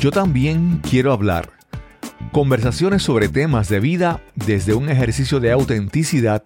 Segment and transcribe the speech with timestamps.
[0.00, 1.50] Yo también quiero hablar.
[2.32, 6.42] Conversaciones sobre temas de vida desde un ejercicio de autenticidad,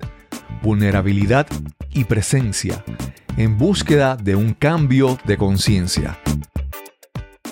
[0.63, 1.47] vulnerabilidad
[1.91, 2.85] y presencia,
[3.37, 6.19] en búsqueda de un cambio de conciencia.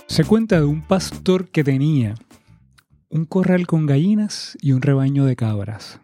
[0.07, 2.15] Se cuenta de un pastor que tenía
[3.09, 6.01] un corral con gallinas y un rebaño de cabras.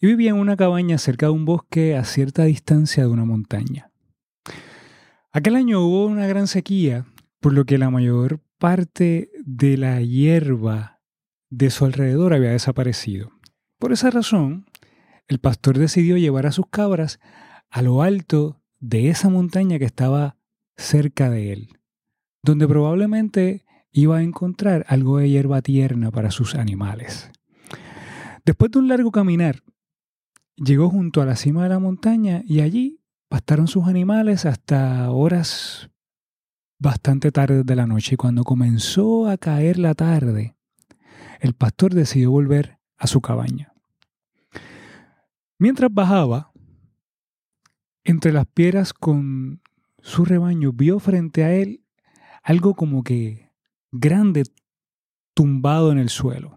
[0.00, 3.90] Y vivía en una cabaña cerca de un bosque a cierta distancia de una montaña.
[5.32, 7.04] Aquel año hubo una gran sequía,
[7.40, 11.00] por lo que la mayor parte de la hierba
[11.50, 13.30] de su alrededor había desaparecido.
[13.78, 14.66] Por esa razón,
[15.28, 17.20] el pastor decidió llevar a sus cabras
[17.70, 20.36] a lo alto de esa montaña que estaba
[20.76, 21.68] cerca de él,
[22.42, 27.30] donde probablemente iba a encontrar algo de hierba tierna para sus animales.
[28.44, 29.62] Después de un largo caminar,
[30.56, 35.90] llegó junto a la cima de la montaña y allí pastaron sus animales hasta horas
[36.78, 38.14] bastante tarde de la noche.
[38.14, 40.56] Y cuando comenzó a caer la tarde,
[41.40, 43.72] el pastor decidió volver a su cabaña.
[45.58, 46.52] Mientras bajaba,
[48.04, 49.60] entre las piedras con
[50.00, 51.82] su rebaño, vio frente a él
[52.42, 53.50] algo como que
[53.90, 54.44] grande
[55.34, 56.56] tumbado en el suelo.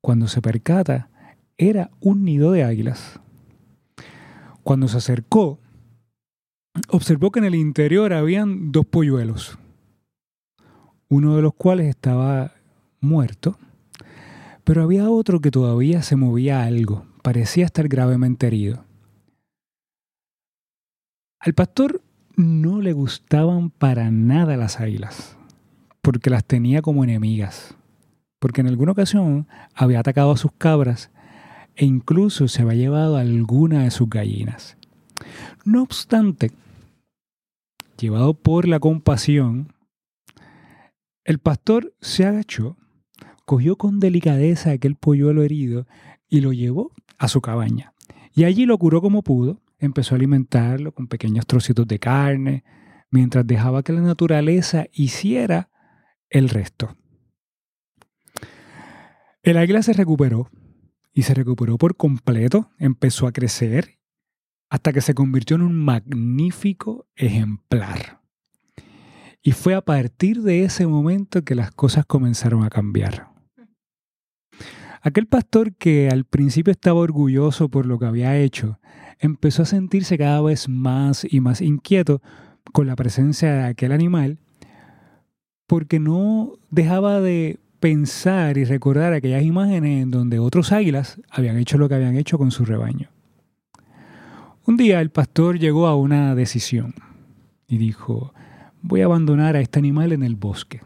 [0.00, 1.10] Cuando se percata,
[1.56, 3.20] era un nido de águilas.
[4.62, 5.60] Cuando se acercó,
[6.88, 9.58] observó que en el interior habían dos polluelos,
[11.08, 12.52] uno de los cuales estaba
[13.00, 13.58] muerto,
[14.64, 18.84] pero había otro que todavía se movía algo, parecía estar gravemente herido.
[21.40, 22.02] Al pastor
[22.36, 25.38] no le gustaban para nada las águilas
[26.08, 27.74] porque las tenía como enemigas,
[28.38, 31.10] porque en alguna ocasión había atacado a sus cabras
[31.76, 34.78] e incluso se había llevado alguna de sus gallinas.
[35.64, 36.50] No obstante,
[38.00, 39.74] llevado por la compasión,
[41.24, 42.76] el pastor se agachó,
[43.44, 45.86] cogió con delicadeza aquel polluelo herido
[46.28, 47.92] y lo llevó a su cabaña.
[48.34, 52.64] Y allí lo curó como pudo, empezó a alimentarlo con pequeños trocitos de carne,
[53.10, 55.70] mientras dejaba que la naturaleza hiciera
[56.30, 56.96] el resto.
[59.42, 60.50] El águila se recuperó
[61.12, 63.97] y se recuperó por completo, empezó a crecer
[64.70, 68.20] hasta que se convirtió en un magnífico ejemplar.
[69.42, 73.28] Y fue a partir de ese momento que las cosas comenzaron a cambiar.
[75.00, 78.78] Aquel pastor que al principio estaba orgulloso por lo que había hecho,
[79.20, 82.20] empezó a sentirse cada vez más y más inquieto
[82.72, 84.38] con la presencia de aquel animal
[85.66, 91.78] porque no dejaba de pensar y recordar aquellas imágenes en donde otros águilas habían hecho
[91.78, 93.10] lo que habían hecho con su rebaño.
[94.68, 96.94] Un día el pastor llegó a una decisión
[97.66, 98.34] y dijo,
[98.82, 100.82] voy a abandonar a este animal en el bosque,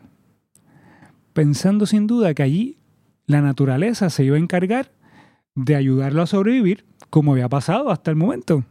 [1.32, 2.78] pensando sin duda que allí
[3.26, 4.92] la naturaleza se iba a encargar
[5.56, 8.64] de ayudarlo a sobrevivir como había pasado hasta el momento.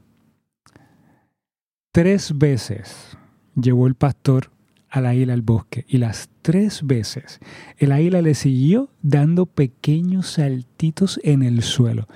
[1.91, 3.17] Tres veces
[3.61, 4.49] llevó el pastor
[4.89, 7.41] al águila al bosque y las tres veces
[7.75, 12.07] el águila le siguió dando pequeños saltitos en el suelo.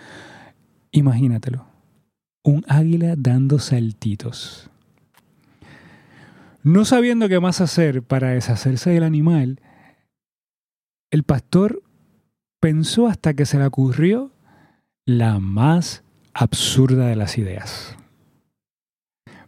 [0.94, 1.75] Imagínatelo,
[2.46, 4.70] un águila dando saltitos.
[6.62, 9.60] No sabiendo qué más hacer para deshacerse del animal,
[11.10, 11.82] el pastor
[12.60, 14.32] pensó hasta que se le ocurrió
[15.06, 17.98] la más absurda de las ideas.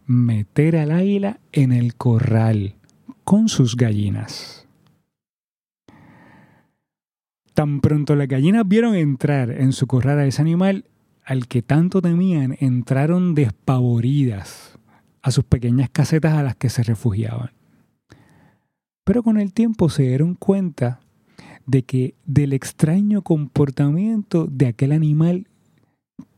[0.06, 2.74] Meter al águila en el corral
[3.22, 4.66] con sus gallinas.
[7.54, 10.84] Tan pronto las gallinas vieron entrar en su corral a ese animal
[11.28, 14.78] al que tanto temían, entraron despavoridas
[15.20, 17.50] a sus pequeñas casetas a las que se refugiaban.
[19.04, 21.00] Pero con el tiempo se dieron cuenta
[21.66, 25.48] de que del extraño comportamiento de aquel animal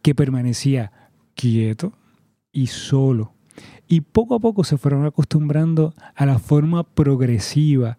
[0.03, 0.91] que permanecía
[1.37, 1.93] quieto
[2.51, 3.33] y solo
[3.87, 7.97] y poco a poco se fueron acostumbrando a la forma progresiva,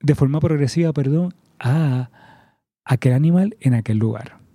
[0.00, 2.10] de forma progresiva, perdón, a
[2.84, 4.45] aquel animal en aquel lugar.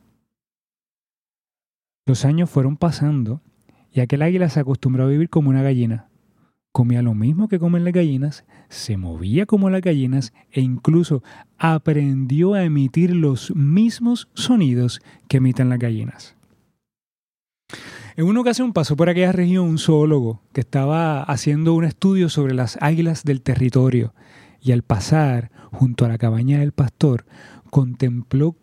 [2.06, 3.42] Los años fueron pasando
[3.92, 6.10] y aquel águila se acostumbró a vivir como una gallina.
[6.72, 11.22] Comía lo mismo que comen las gallinas, se movía como las gallinas e incluso
[11.58, 16.38] aprendió a emitir los mismos sonidos que emiten las gallinas.
[18.16, 22.54] En una ocasión pasó por aquella región un zoólogo que estaba haciendo un estudio sobre
[22.54, 24.14] las águilas del territorio
[24.62, 27.26] y al pasar junto a la cabaña del pastor
[27.70, 28.56] contempló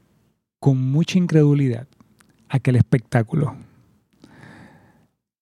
[0.60, 1.88] con mucha incredulidad
[2.48, 3.56] aquel espectáculo.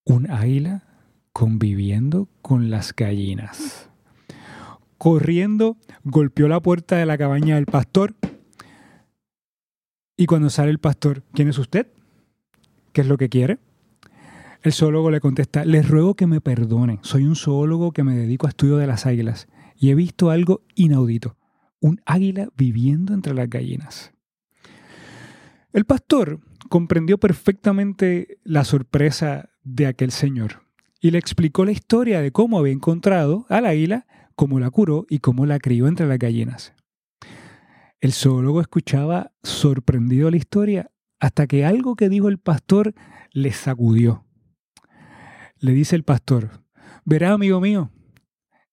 [0.05, 0.85] Un águila
[1.33, 3.91] conviviendo con las gallinas.
[4.99, 8.15] corriendo, golpeó la puerta de la cabaña del pastor.
[10.17, 11.89] Y cuando sale el pastor, ¿quién es usted?
[12.93, 13.59] ¿Qué es lo que quiere?
[14.63, 18.47] El zoólogo le contesta, les ruego que me perdone, soy un zoólogo que me dedico
[18.47, 21.37] a estudio de las águilas y he visto algo inaudito,
[21.79, 24.13] un águila viviendo entre las gallinas.
[25.73, 30.67] El pastor comprendió perfectamente la sorpresa de aquel señor
[31.01, 35.21] y le explicó la historia de cómo había encontrado al águila, cómo la curó y
[35.21, 36.75] cómo la crió entre las gallinas.
[38.01, 42.95] El zoólogo escuchaba sorprendido la historia hasta que algo que dijo el pastor
[43.33, 44.25] le sacudió.
[45.59, 46.63] Le dice el pastor,
[47.05, 47.91] verá amigo mío,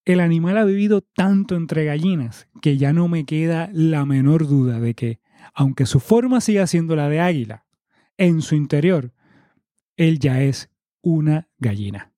[0.04, 4.78] el animal ha vivido tanto entre gallinas que ya no me queda la menor duda
[4.78, 5.20] de que,
[5.54, 7.64] aunque su forma siga siendo la de águila,
[8.16, 9.12] en su interior,
[9.96, 10.70] él ya es
[11.02, 12.12] una gallina.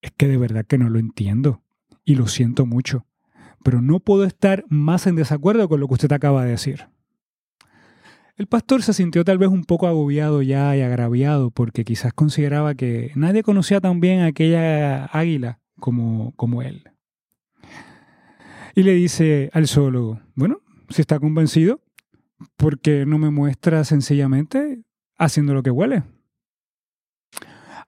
[0.00, 1.62] Es que de verdad que no lo entiendo
[2.04, 3.06] y lo siento mucho,
[3.64, 6.88] pero no puedo estar más en desacuerdo con lo que usted acaba de decir.
[8.36, 12.74] El pastor se sintió tal vez un poco agobiado ya y agraviado porque quizás consideraba
[12.74, 16.84] que nadie conocía tan bien a aquella águila como, como él.
[18.74, 20.60] Y le dice al zoólogo, bueno,
[20.90, 21.80] si está convencido,
[22.56, 24.82] ¿por qué no me muestra sencillamente
[25.16, 26.02] haciendo lo que huele?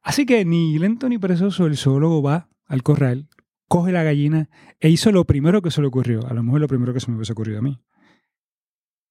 [0.02, 3.28] Así que ni lento ni perezoso el zoólogo va al corral,
[3.68, 4.48] coge la gallina
[4.80, 7.10] e hizo lo primero que se le ocurrió, a lo mejor lo primero que se
[7.10, 7.80] me hubiese ocurrido a mí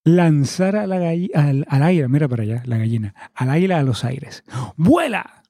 [0.08, 0.96] lanzar a la
[1.34, 4.44] al, al, aire, mira para allá, la gallina, al águila a los aires.
[4.78, 5.44] ¡Vuela!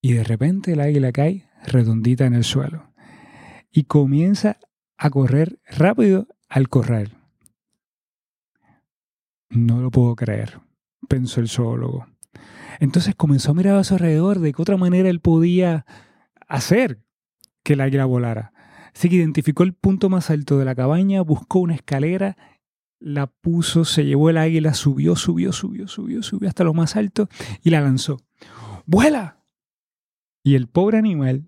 [0.00, 2.94] Y de repente el águila cae redondita en el suelo
[3.70, 4.58] y comienza
[4.96, 7.19] a correr rápido al corral.
[9.50, 10.60] No lo puedo creer,
[11.08, 12.06] pensó el zoólogo.
[12.78, 15.84] Entonces comenzó a mirar a su alrededor de qué otra manera él podía
[16.48, 17.00] hacer
[17.62, 18.52] que el águila volara.
[18.94, 22.36] Así que identificó el punto más alto de la cabaña, buscó una escalera
[23.00, 27.28] la puso, se llevó el águila, subió, subió, subió, subió, subió hasta lo más alto
[27.62, 28.18] y la lanzó.
[28.86, 29.42] ¡Vuela!
[30.44, 31.44] Y el pobre animal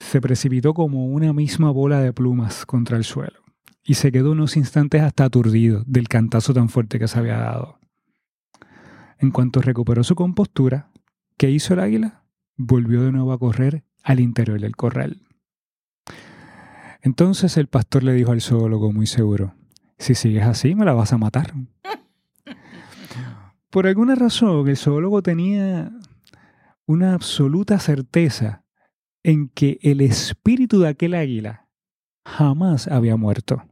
[0.00, 3.47] se precipitó como una misma bola de plumas contra el suelo
[3.88, 7.78] y se quedó unos instantes hasta aturdido del cantazo tan fuerte que se había dado.
[9.18, 10.90] En cuanto recuperó su compostura,
[11.38, 12.22] ¿qué hizo el águila?
[12.58, 15.22] Volvió de nuevo a correr al interior del corral.
[17.00, 19.54] Entonces el pastor le dijo al zoólogo muy seguro,
[19.96, 21.54] si sigues así, me la vas a matar.
[23.70, 25.92] Por alguna razón, el zoólogo tenía
[26.84, 28.64] una absoluta certeza
[29.22, 31.70] en que el espíritu de aquel águila
[32.22, 33.64] jamás había muerto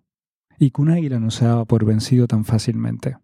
[0.58, 3.16] y que un águila no se daba por vencido tan fácilmente.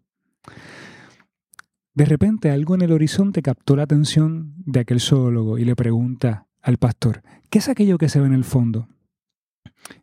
[1.93, 6.47] De repente algo en el horizonte captó la atención de aquel zoólogo y le pregunta
[6.61, 8.87] al pastor, ¿qué es aquello que se ve en el fondo?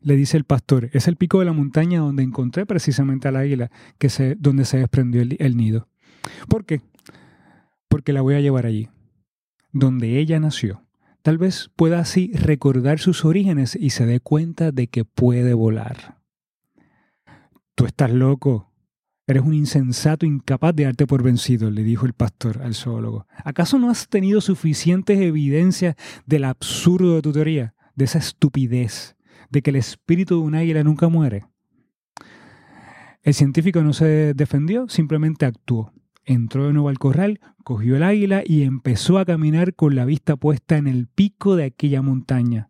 [0.03, 3.71] le dice el pastor, es el pico de la montaña donde encontré precisamente al águila,
[3.99, 5.89] que se, donde se desprendió el, el nido.
[6.49, 6.83] ¿Por qué?
[7.89, 8.89] Porque la voy a llevar allí,
[9.73, 10.85] donde ella nació.
[11.23, 16.20] Tal vez pueda así recordar sus orígenes y se dé cuenta de que puede volar.
[17.81, 18.71] Tú estás loco.
[19.27, 23.27] Eres un insensato incapaz de darte por vencido, le dijo el pastor al zoólogo.
[23.43, 25.97] ¿Acaso no has tenido suficientes evidencias
[26.27, 29.17] del absurdo de tu teoría, de esa estupidez?
[29.49, 31.47] de que el espíritu de un águila nunca muere.
[33.23, 35.91] El científico no se defendió, simplemente actuó.
[36.27, 40.37] Entró de nuevo al corral, cogió el águila y empezó a caminar con la vista
[40.37, 42.69] puesta en el pico de aquella montaña.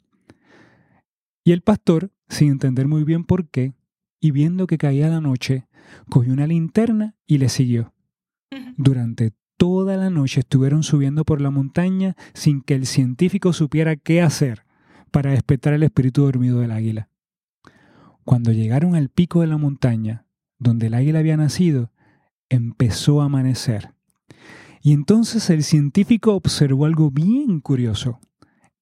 [1.42, 3.74] Y el pastor, sin entender muy bien por qué,
[4.20, 5.66] y viendo que caía la noche,
[6.08, 7.92] cogió una linterna y le siguió.
[8.76, 14.22] Durante toda la noche estuvieron subiendo por la montaña sin que el científico supiera qué
[14.22, 14.64] hacer
[15.10, 17.08] para despertar el espíritu dormido del águila.
[18.24, 20.26] Cuando llegaron al pico de la montaña,
[20.58, 21.90] donde el águila había nacido,
[22.48, 23.94] empezó a amanecer.
[24.82, 28.20] Y entonces el científico observó algo bien curioso.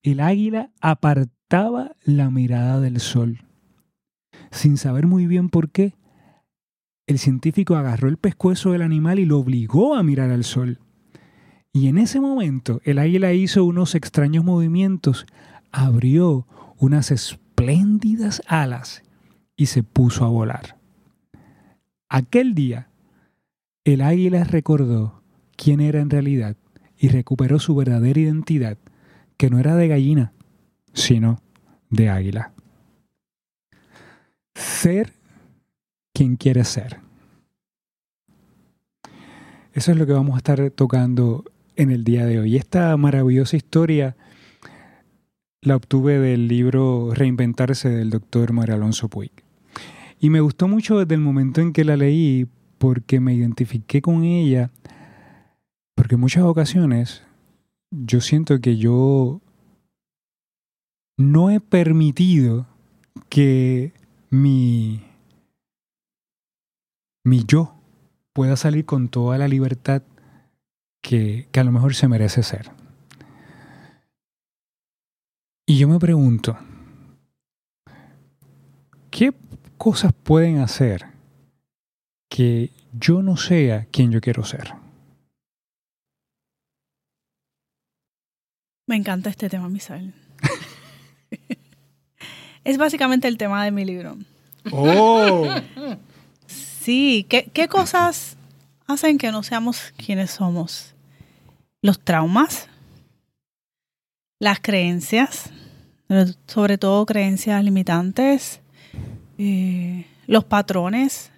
[0.02, 3.47] El águila apartaba la mirada del sol.
[4.50, 5.94] Sin saber muy bien por qué,
[7.06, 10.78] el científico agarró el pescuezo del animal y lo obligó a mirar al sol.
[11.72, 15.26] Y en ese momento el águila hizo unos extraños movimientos
[15.72, 16.46] abrió
[16.78, 19.02] unas espléndidas alas
[19.56, 20.78] y se puso a volar.
[22.08, 22.88] Aquel día,
[23.84, 25.22] el águila recordó
[25.56, 26.56] quién era en realidad
[26.96, 28.78] y recuperó su verdadera identidad,
[29.36, 30.32] que no era de gallina,
[30.94, 31.40] sino
[31.90, 32.52] de águila.
[34.58, 35.12] Ser
[36.12, 36.98] quien quiere ser.
[39.72, 41.44] Eso es lo que vamos a estar tocando
[41.76, 42.56] en el día de hoy.
[42.56, 44.16] Esta maravillosa historia
[45.62, 49.30] la obtuve del libro Reinventarse del doctor María Alonso Puig.
[50.18, 52.48] Y me gustó mucho desde el momento en que la leí
[52.78, 54.72] porque me identifiqué con ella,
[55.94, 57.22] porque en muchas ocasiones
[57.92, 59.40] yo siento que yo
[61.16, 62.66] no he permitido
[63.28, 63.92] que
[64.30, 65.02] mi,
[67.24, 67.74] mi yo
[68.32, 70.02] pueda salir con toda la libertad
[71.02, 72.70] que, que a lo mejor se merece ser.
[75.66, 76.56] Y yo me pregunto,
[79.10, 79.34] ¿qué
[79.76, 81.06] cosas pueden hacer
[82.30, 84.72] que yo no sea quien yo quiero ser?
[88.86, 90.14] Me encanta este tema, Misael.
[92.68, 94.18] es básicamente el tema de mi libro.
[94.72, 95.46] ¡Oh!
[96.46, 98.36] Sí, ¿qué, ¿qué, cosas
[98.86, 100.94] hacen que no seamos quienes somos?
[101.80, 102.68] Los traumas,
[104.38, 105.50] las creencias,
[106.46, 108.60] sobre todo creencias limitantes,
[109.38, 111.30] eh, los patrones,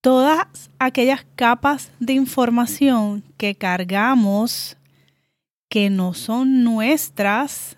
[0.00, 4.78] todas aquellas capas de información que cargamos
[5.68, 7.76] que no son nuestras,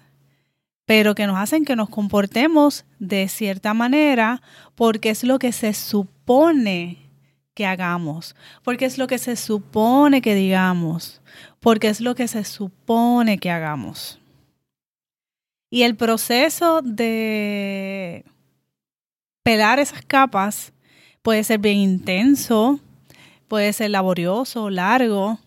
[0.92, 4.42] pero que nos hacen que nos comportemos de cierta manera
[4.74, 6.98] porque es lo que se supone
[7.54, 11.22] que hagamos, porque es lo que se supone que digamos,
[11.60, 14.20] porque es lo que se supone que hagamos.
[15.70, 18.26] Y el proceso de
[19.42, 20.74] pelar esas capas
[21.22, 22.80] puede ser bien intenso,
[23.48, 25.38] puede ser laborioso, largo,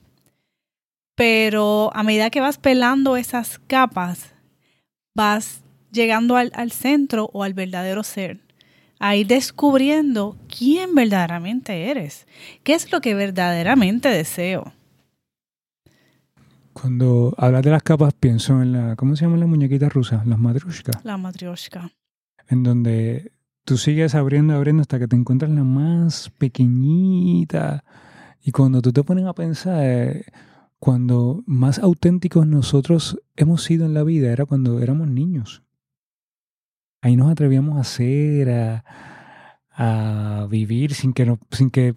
[1.13, 4.31] pero a medida que vas pelando esas capas,
[5.15, 8.39] vas llegando al, centro o al verdadero ser.
[8.99, 12.27] Ahí descubriendo quién verdaderamente eres,
[12.63, 14.73] qué es lo que verdaderamente deseo.
[16.73, 20.27] Cuando hablas de las capas, pienso en la, ¿cómo se llaman las muñequitas rusas?
[20.27, 20.91] Las matryoshka.
[21.03, 21.89] La matryoshka.
[22.49, 23.31] En donde
[23.63, 27.83] tú sigues abriendo, abriendo hasta que te encuentras la más pequeñita.
[28.41, 30.25] Y cuando tú te pones a pensar, eh,
[30.79, 35.63] cuando más auténticos nosotros hemos sido en la vida era cuando éramos niños.
[37.01, 38.83] Ahí nos atrevíamos a ser,
[39.71, 41.95] a, vivir sin que, sin que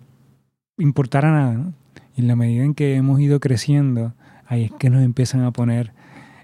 [0.77, 1.73] importara nada.
[2.17, 4.15] Y en la medida en que hemos ido creciendo,
[4.47, 5.93] ahí es que nos empiezan a poner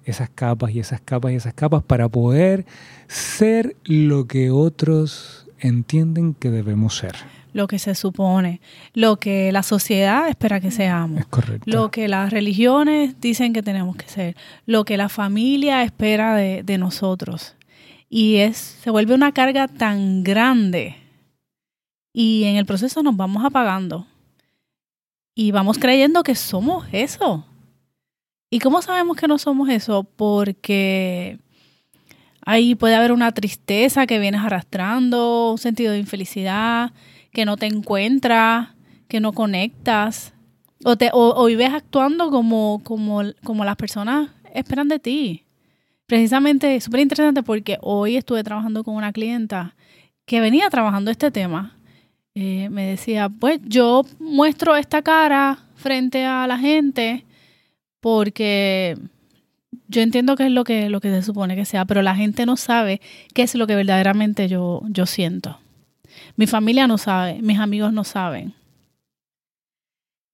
[0.04, 2.66] esas capas y esas capas y esas capas para poder
[3.08, 7.14] ser lo que otros entienden que debemos ser
[7.54, 8.60] lo que se supone,
[8.92, 11.24] lo que la sociedad espera que seamos,
[11.64, 16.62] lo que las religiones dicen que tenemos que ser, lo que la familia espera de,
[16.64, 17.54] de nosotros.
[18.10, 20.96] Y es, se vuelve una carga tan grande
[22.12, 24.06] y en el proceso nos vamos apagando
[25.34, 27.46] y vamos creyendo que somos eso.
[28.50, 30.04] ¿Y cómo sabemos que no somos eso?
[30.04, 31.38] Porque
[32.44, 36.92] ahí puede haber una tristeza que vienes arrastrando, un sentido de infelicidad,
[37.34, 38.68] que no te encuentras,
[39.08, 40.32] que no conectas,
[40.84, 45.44] o, te, o, vives actuando como, como, como las personas esperan de ti.
[46.06, 49.74] Precisamente, súper interesante porque hoy estuve trabajando con una clienta
[50.26, 51.76] que venía trabajando este tema.
[52.34, 57.24] Eh, me decía, pues yo muestro esta cara frente a la gente
[58.00, 58.96] porque
[59.88, 62.46] yo entiendo que es lo que, lo que se supone que sea, pero la gente
[62.46, 63.00] no sabe
[63.32, 65.58] qué es lo que verdaderamente yo, yo siento.
[66.36, 68.54] Mi familia no sabe, mis amigos no saben.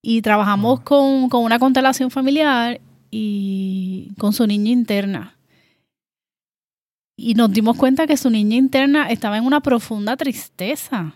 [0.02, 5.36] Y trabajamos con, una constelación familiar y con su niña interna.
[7.16, 11.14] Y nos dimos cuenta que su niña interna estaba en una profunda tristeza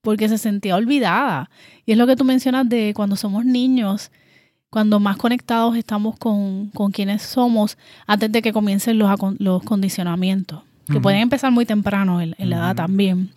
[0.00, 1.50] porque se sentía olvidada.
[1.86, 4.12] Y es lo que tú mencionas de cuando somos niños,
[4.70, 7.76] cuando más conectados estamos con, con quienes somos
[8.06, 12.76] antes de que comiencen los, los condicionamientos, que pueden empezar muy temprano en, la edad
[12.76, 13.30] también.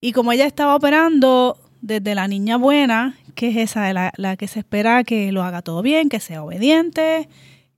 [0.00, 4.60] Y como ella estaba operando desde la niña buena, que es esa, la, que se
[4.60, 7.28] espera que lo haga todo bien, que sea obediente,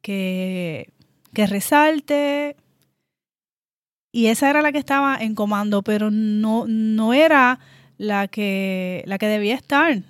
[0.03, 0.93] que,
[1.33, 2.57] que resalte.
[4.13, 7.59] Y esa era la que estaba en comando, pero no, no era
[7.97, 10.03] la que, la que debía estar.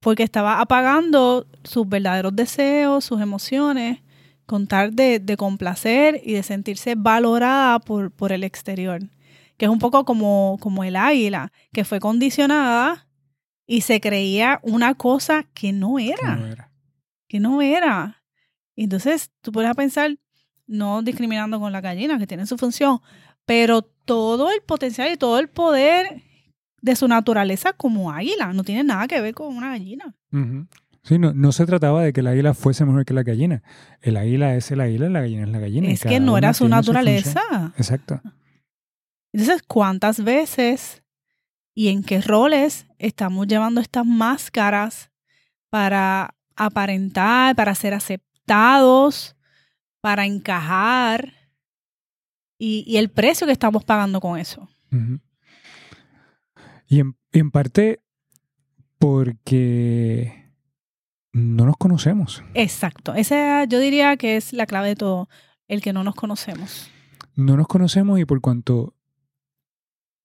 [0.00, 4.00] Porque estaba apagando sus verdaderos deseos, sus emociones,
[4.46, 9.00] con tal de, de complacer y de sentirse valorada por, por el exterior
[9.56, 13.06] que es un poco como, como el águila, que fue condicionada
[13.66, 16.68] y se creía una cosa que no era.
[17.28, 18.22] Que no era.
[18.76, 20.16] Entonces, tú puedes pensar,
[20.66, 23.00] no discriminando con la gallina, que tiene su función,
[23.46, 26.22] pero todo el potencial y todo el poder
[26.82, 30.14] de su naturaleza como águila, no tiene nada que ver con una gallina.
[31.02, 33.62] Sí, no, no se trataba de que el águila fuese mejor que la gallina.
[34.02, 35.88] El águila es el águila, la gallina es la gallina.
[35.88, 37.40] Es que no era su naturaleza.
[37.76, 38.20] Exacto.
[39.34, 41.02] Entonces, ¿cuántas veces
[41.74, 45.10] y en qué roles estamos llevando estas máscaras
[45.70, 49.34] para aparentar, para ser aceptados,
[50.00, 51.32] para encajar?
[52.58, 54.68] Y, el precio que estamos pagando con eso.
[56.86, 57.00] Y
[57.32, 58.04] en parte
[58.98, 60.52] porque
[61.32, 62.44] no nos conocemos.
[62.54, 63.14] Exacto.
[63.14, 65.28] Esa yo diría que es la clave de todo,
[65.66, 66.88] el que no nos conocemos.
[67.34, 68.93] No nos conocemos y por cuanto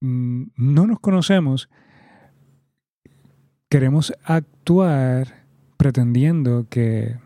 [0.01, 1.70] no nos conocemos,
[3.70, 5.46] queremos actuar
[5.77, 7.18] pretendiendo que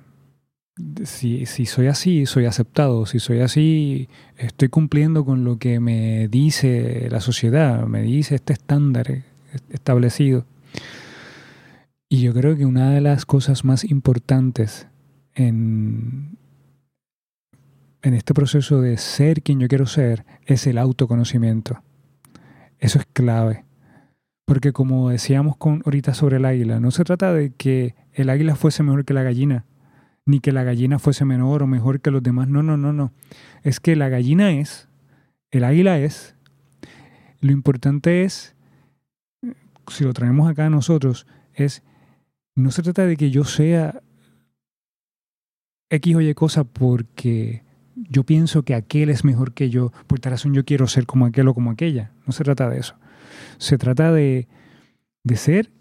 [1.03, 6.27] si, si, soy así, soy aceptado, si soy así, estoy cumpliendo con lo que me
[6.27, 9.23] dice la sociedad, me dice este estándar
[9.69, 10.45] establecido.
[12.09, 14.87] Y yo creo que una de las cosas más importantes
[15.35, 16.37] en,
[18.01, 21.81] en este proceso de ser quien yo quiero ser es el autoconocimiento.
[22.83, 23.63] Eso es clave.
[24.45, 28.57] Porque como decíamos con, ahorita sobre el águila, no se trata de que el águila
[28.57, 29.65] fuese mejor que la gallina,
[30.25, 32.49] ni que la gallina fuese menor o mejor que los demás.
[32.49, 33.13] No, no, no, no.
[33.63, 34.89] Es que la gallina es,
[35.49, 36.35] el águila es.
[37.39, 38.53] Lo importante es,
[39.87, 41.83] si lo traemos acá a nosotros, es
[42.53, 44.01] no se trata de que yo sea
[45.89, 47.63] X o Y cosa porque
[47.95, 51.25] yo pienso que aquel es mejor que yo, por tal razón yo quiero ser como
[51.25, 52.11] aquel o como aquella.
[52.25, 52.95] No se trata de eso.
[53.57, 54.47] Se trata de,
[55.23, 55.71] de ser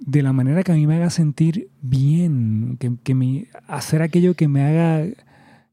[0.00, 4.34] de la manera que a mí me haga sentir bien, que, que me, hacer aquello
[4.34, 5.06] que me haga,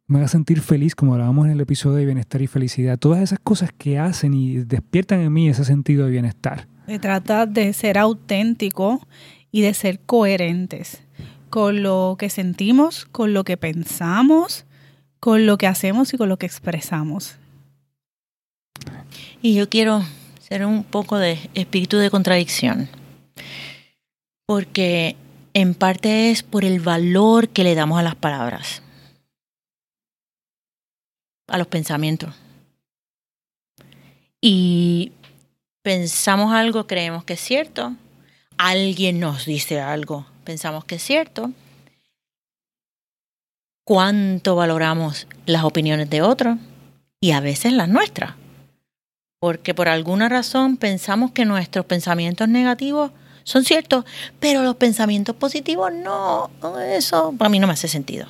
[0.08, 2.98] me haga sentir feliz, como hablábamos en el episodio de bienestar y felicidad.
[2.98, 6.68] Todas esas cosas que hacen y despiertan en mí ese sentido de bienestar.
[6.88, 9.06] Se trata de ser auténtico
[9.52, 11.04] y de ser coherentes
[11.50, 14.66] con lo que sentimos, con lo que pensamos,
[15.24, 17.38] con lo que hacemos y con lo que expresamos.
[19.42, 20.03] Y yo quiero
[20.42, 22.90] ser un poco de espíritu de contradicción,
[24.46, 25.16] porque
[25.53, 28.81] en parte es por el valor que le damos a las palabras,
[31.48, 32.36] a los pensamientos.
[34.42, 35.14] Y
[35.83, 37.96] pensamos algo, creemos que es cierto,
[38.57, 41.53] alguien nos dice algo, pensamos que es cierto.
[43.85, 46.57] Cuánto valoramos las opiniones de otros
[47.19, 48.35] y a veces las nuestras.
[49.39, 53.11] Porque por alguna razón pensamos que nuestros pensamientos negativos
[53.43, 54.05] son ciertos,
[54.39, 56.50] pero los pensamientos positivos no.
[56.87, 58.27] Eso para mí no me hace sentido.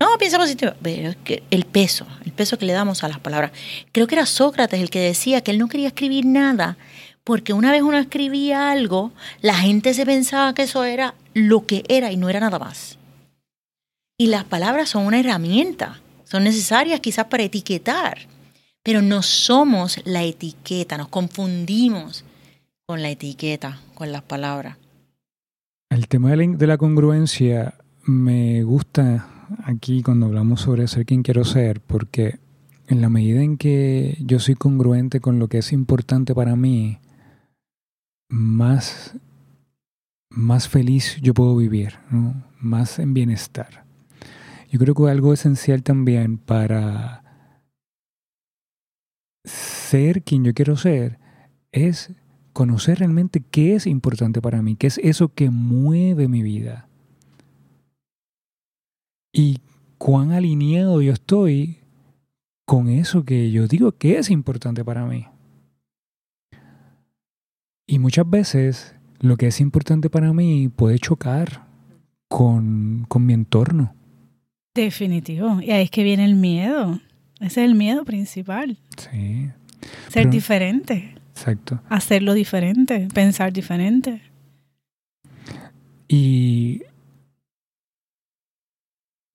[0.00, 0.72] No, piensa positivo.
[0.82, 3.52] Pero es que el peso, el peso que le damos a las palabras.
[3.92, 6.76] Creo que era Sócrates el que decía que él no quería escribir nada
[7.24, 11.84] porque una vez uno escribía algo, la gente se pensaba que eso era lo que
[11.88, 12.98] era y no era nada más.
[14.22, 18.18] Y las palabras son una herramienta, son necesarias quizás para etiquetar,
[18.84, 22.24] pero no somos la etiqueta, nos confundimos
[22.86, 24.78] con la etiqueta, con las palabras.
[25.90, 31.80] El tema de la congruencia me gusta aquí cuando hablamos sobre ser quien quiero ser,
[31.80, 32.38] porque
[32.86, 37.00] en la medida en que yo soy congruente con lo que es importante para mí,
[38.28, 39.16] más,
[40.28, 41.94] más feliz yo puedo vivir,
[42.60, 43.82] más en bienestar.
[44.72, 47.22] Yo creo que algo esencial también para
[49.44, 51.18] ser quien yo quiero ser
[51.72, 52.10] es
[52.54, 56.88] conocer realmente qué es importante para mí, qué es eso que mueve mi vida.
[59.30, 59.58] Y
[59.98, 61.80] cuán alineado yo estoy
[62.64, 65.26] con eso que yo digo que es importante para mí.
[67.86, 71.66] Y muchas veces lo que es importante para mí puede chocar
[72.28, 73.94] con, mi entorno.
[74.74, 75.60] Definitivo.
[75.60, 77.00] Y ahí es que viene el miedo.
[77.40, 78.78] Ese es el miedo principal.
[78.96, 79.50] Sí.
[80.08, 81.14] Ser diferente.
[81.30, 81.80] Exacto.
[81.88, 84.22] Hacerlo diferente, pensar diferente.
[86.08, 86.82] Y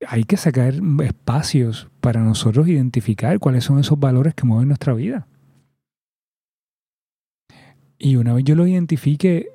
[0.07, 0.73] hay que sacar
[1.03, 5.27] espacios para nosotros identificar cuáles son esos valores que mueven nuestra vida.
[7.99, 9.49] Y una vez yo lo identifique,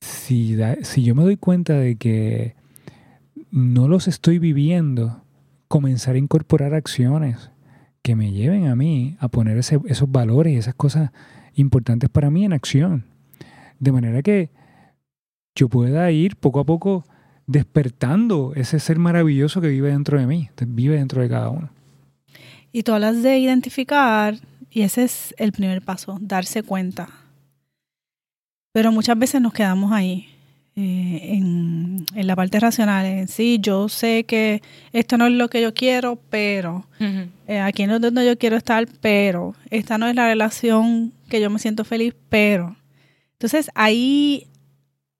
[0.00, 2.57] si, si yo me doy cuenta de que
[3.50, 5.22] no los estoy viviendo,
[5.68, 7.50] comenzar a incorporar acciones
[8.02, 11.10] que me lleven a mí a poner esos valores y esas cosas
[11.54, 13.04] importantes para mí en acción.
[13.78, 14.50] De manera que
[15.54, 17.04] yo pueda ir poco a poco
[17.46, 21.70] despertando ese ser maravilloso que vive dentro de mí, vive dentro de cada uno.
[22.72, 24.36] Y tú hablas de identificar,
[24.70, 27.08] y ese es el primer paso, darse cuenta
[28.78, 30.28] pero muchas veces nos quedamos ahí.
[30.80, 33.04] Eh, en, la parte racional.
[33.04, 34.62] En sí, yo sé que
[34.92, 36.86] esto no es lo que yo quiero, pero
[37.48, 41.40] eh, aquí no es donde yo quiero estar, pero esta no es la relación que
[41.40, 42.76] yo me siento feliz, pero.
[43.32, 44.46] Entonces ahí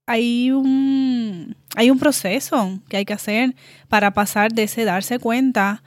[0.06, 3.56] hay un, hay un proceso que hay que hacer
[3.88, 5.82] para pasar de ese darse cuenta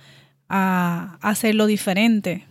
[0.50, 2.46] a, hacerlo diferente.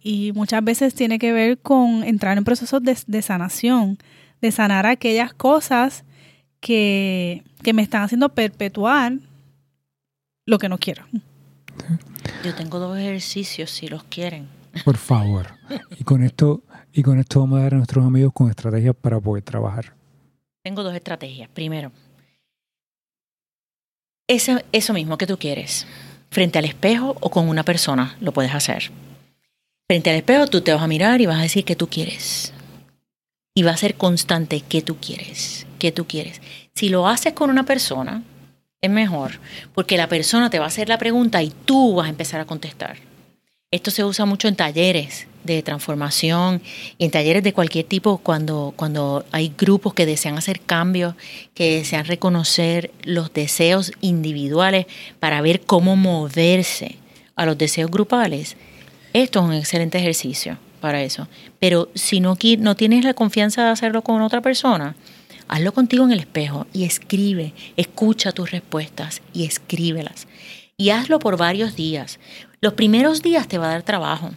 [0.00, 3.98] Y muchas veces tiene que ver con entrar en procesos de, de sanación,
[4.40, 6.04] de sanar aquellas cosas
[6.60, 9.14] que, me están haciendo perpetuar
[10.46, 11.04] lo que no quiero.
[12.44, 14.48] Yo tengo dos ejercicios si los quieren.
[14.84, 15.46] Por favor.
[15.98, 19.20] Y con esto, y con esto vamos a dar a nuestros amigos con estrategias para
[19.20, 19.94] poder trabajar.
[20.62, 21.48] Tengo dos estrategias.
[21.50, 21.92] Primero,
[24.26, 25.86] eso, eso mismo que tú quieres,
[26.30, 28.90] frente al espejo o con una persona, lo puedes hacer.
[29.86, 32.52] Frente al espejo tú te vas a mirar y vas a decir que tú quieres.
[33.58, 36.40] Y va a ser constante que tú quieres que tú quieres.
[36.74, 38.22] Si lo haces con una persona,
[38.80, 39.40] es mejor,
[39.74, 42.44] porque la persona te va a hacer la pregunta y tú vas a empezar a
[42.44, 42.98] contestar.
[43.70, 46.62] Esto se usa mucho en talleres de transformación
[46.96, 51.14] y en talleres de cualquier tipo cuando, cuando hay grupos que desean hacer cambios,
[51.54, 54.86] que desean reconocer los deseos individuales
[55.20, 56.96] para ver cómo moverse
[57.36, 58.56] a los deseos grupales.
[59.12, 61.28] Esto es un excelente ejercicio para eso.
[61.58, 64.96] Pero si no, no tienes la confianza de hacerlo con otra persona,
[65.48, 70.28] Hazlo contigo en el espejo y escribe, escucha tus respuestas y escríbelas.
[70.76, 72.20] Y hazlo por varios días.
[72.60, 74.32] Los primeros días te va a dar trabajo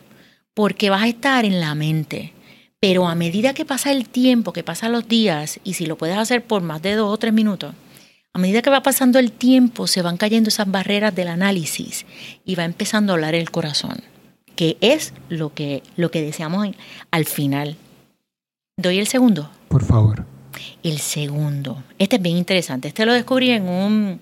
[0.53, 2.33] porque vas a estar en la mente.
[2.79, 6.17] Pero a medida que pasa el tiempo, que pasan los días, y si lo puedes
[6.17, 7.75] hacer por más de dos o tres minutos,
[8.33, 12.05] a medida que va pasando el tiempo, se van cayendo esas barreras del análisis
[12.45, 14.01] y va empezando a hablar el corazón,
[14.61, 16.67] que es lo que, lo que deseamos
[17.09, 17.77] al final.
[18.77, 19.49] ¿Doy el segundo?
[19.67, 20.23] Por favor.
[20.83, 24.19] El segundo, este es bien interesante, este lo descubrí en un,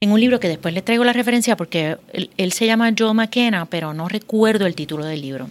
[0.00, 1.98] en un libro que después le traigo la referencia porque
[2.36, 5.48] él, se llama Joe McKenna, pero no recuerdo el título del libro.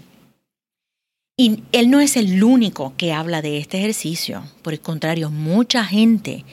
[1.38, 5.86] Y él no es el único que habla de este ejercicio, por el contrario, mucha
[5.86, 6.44] gente,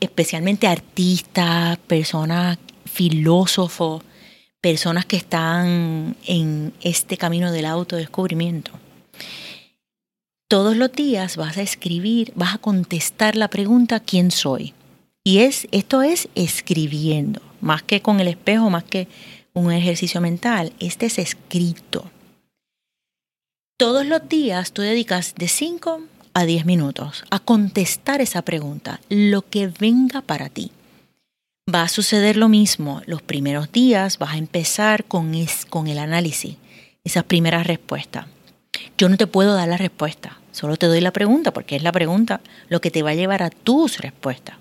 [0.00, 4.02] especialmente artistas, personas, filósofos,
[4.64, 8.72] personas que están en este camino del autodescubrimiento,
[10.48, 14.72] todos los días vas a escribir, vas a contestar la pregunta ¿quién soy?
[15.22, 19.06] Y es, esto es escribiendo, más que con el espejo, más que
[19.52, 22.10] un ejercicio mental, este es escrito.
[23.76, 26.00] Todos los días tú dedicas de 5
[26.32, 30.72] a 10 minutos a contestar esa pregunta, lo que venga para ti.
[31.72, 33.00] Va a suceder lo mismo.
[33.06, 35.32] Los primeros días vas a empezar con,
[35.70, 36.56] con el análisis,
[37.04, 38.26] esas primeras respuestas.
[38.98, 41.92] Yo no te puedo dar la respuesta, solo te doy la pregunta porque es la
[41.92, 44.56] pregunta lo que te va a llevar a tus respuestas.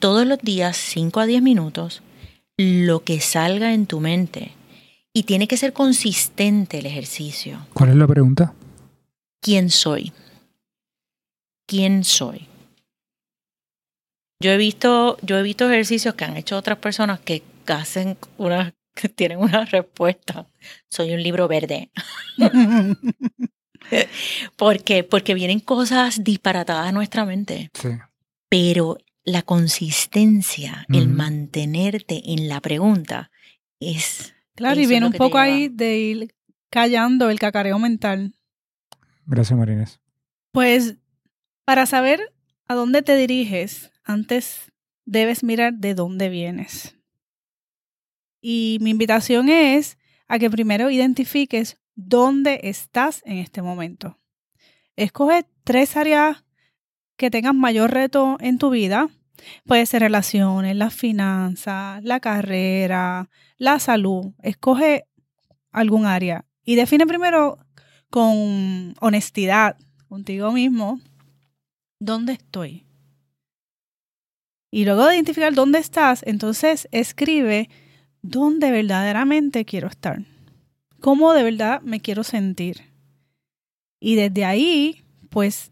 [0.00, 2.02] Todos los días, 5 a 10 minutos,
[2.56, 4.52] lo que salga en tu mente.
[5.12, 7.66] Y tiene que ser consistente el ejercicio.
[7.72, 8.52] ¿Cuál es la pregunta?
[9.40, 10.12] ¿Quién soy?
[11.66, 12.48] ¿Quién soy?
[14.44, 18.74] Yo he visto, yo he visto ejercicios que han hecho otras personas que hacen una,
[18.94, 20.46] que tienen una respuesta.
[20.90, 21.90] Soy un libro verde.
[24.56, 27.70] porque, porque vienen cosas disparatadas a nuestra mente.
[28.50, 33.30] Pero la consistencia, el mantenerte en la pregunta,
[33.80, 34.34] es.
[34.56, 36.34] Claro, y viene un poco ahí de ir
[36.68, 38.34] callando el cacareo mental.
[39.24, 40.00] Gracias, Marines.
[40.52, 40.96] Pues,
[41.64, 42.34] para saber
[42.68, 44.72] a dónde te diriges, antes
[45.04, 46.96] debes mirar de dónde vienes.
[48.40, 54.18] Y mi invitación es a que primero identifiques dónde estás en este momento.
[54.96, 56.44] Escoge tres áreas
[57.16, 59.08] que tengan mayor reto en tu vida.
[59.66, 64.32] Puede ser relaciones, las finanzas, la carrera, la salud.
[64.42, 65.06] Escoge
[65.70, 67.58] algún área y define primero
[68.10, 69.76] con honestidad
[70.08, 71.00] contigo mismo
[71.98, 72.86] dónde estoy.
[74.74, 77.68] Y luego de identificar dónde estás, entonces escribe
[78.22, 80.22] dónde verdaderamente quiero estar
[81.04, 82.80] cómo de verdad me quiero sentir.
[84.00, 85.70] Y desde ahí, pues,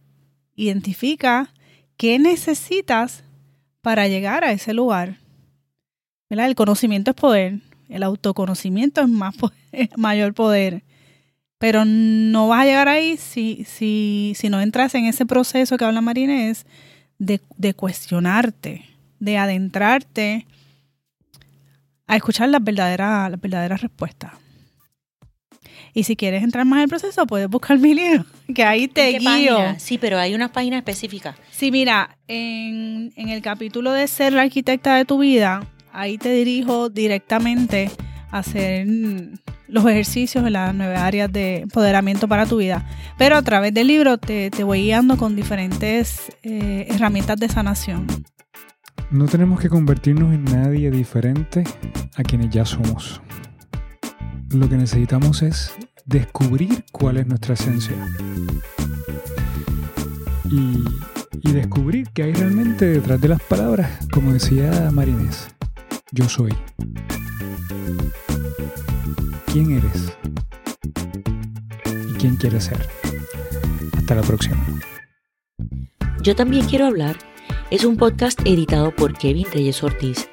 [0.57, 1.55] identifica
[1.97, 3.25] qué necesitas
[3.81, 5.17] para llegar a ese lugar.
[6.29, 9.35] El conocimiento es poder, el autoconocimiento es más
[9.97, 10.83] mayor poder.
[11.57, 15.85] Pero no vas a llegar ahí si, si, si no entras en ese proceso que
[15.87, 16.67] habla Marinés
[17.19, 18.85] de, de cuestionarte,
[19.23, 20.47] de adentrarte
[22.09, 24.33] a escuchar las verdaderas, las verdaderas respuestas.
[25.95, 29.17] Y si quieres entrar más en el proceso, puedes buscar mi libro, que ahí te
[29.19, 29.77] guío.
[29.79, 31.37] Sí, pero hay una página específica.
[31.53, 36.33] Sí, mira, en, en el capítulo de ser la arquitecta de tu vida, ahí te
[36.33, 37.93] dirijo directamente
[38.33, 38.89] a hacer
[39.69, 42.85] los ejercicios en las nueve áreas de empoderamiento para tu vida.
[43.19, 48.07] Pero a través del libro te, voy guiando con diferentes eh, herramientas de sanación.
[49.13, 51.65] No tenemos que convertirnos en nadie diferente
[52.17, 53.21] a quienes ya somos.
[54.55, 55.75] Lo que necesitamos es
[56.07, 57.95] descubrir cuál es nuestra esencia.
[60.51, 60.83] Y,
[61.53, 65.49] descubrir qué hay realmente detrás de las palabras, como decía Marinés.
[66.11, 66.55] Yo soy.
[69.53, 70.17] ¿Quién eres?
[72.09, 72.89] ¿Y quién quieres ser?
[73.99, 74.57] Hasta la próxima.
[76.23, 77.17] Yo también quiero hablar
[77.73, 80.29] es un podcast editado por Kevin Reyes Ortiz,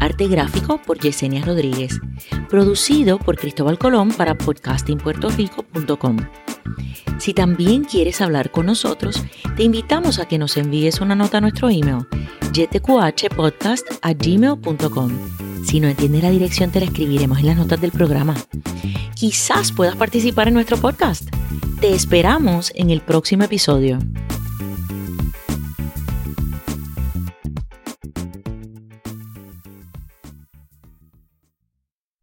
[0.00, 2.00] arte gráfico por Yesenia Rodríguez,
[2.48, 6.16] producido por Cristóbal Colón para podcastingpuertorico.com.
[7.18, 9.22] Si también quieres hablar con nosotros,
[9.56, 12.08] te invitamos a que nos envíes una nota a nuestro email
[14.10, 15.12] gmail.com
[15.64, 18.34] Si no entiendes la dirección, te la escribiremos en las notas del programa.
[19.14, 21.30] Quizás puedas participar en nuestro podcast.
[21.80, 24.00] Te esperamos en el próximo episodio.